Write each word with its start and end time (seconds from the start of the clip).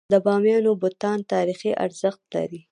د 0.13 0.15
بامیانو 0.25 0.71
بتان 0.83 1.17
تاریخي 1.33 1.71
ارزښت 1.85 2.21
لري. 2.35 2.61